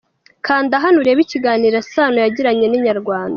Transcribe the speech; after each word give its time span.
Kanda 0.45 0.75
hano 0.83 0.97
urebe 0.99 1.21
ikiganiro 1.23 1.77
Sano 1.91 2.17
yagiranye 2.23 2.65
na 2.67 2.75
Inyarwanda. 2.79 3.29